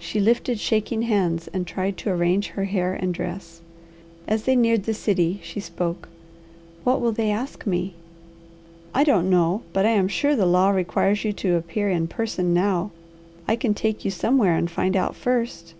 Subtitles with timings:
[0.00, 3.60] She lifted shaking hands and tried to arrange her hair and dress.
[4.26, 6.08] As they neared the city she spoke.
[6.82, 7.94] "What will they ask me?"
[8.92, 9.62] "I don't know.
[9.72, 12.90] But I am sure the law requires you to appear in person now.
[13.46, 15.74] I can take you somewhere and find out first."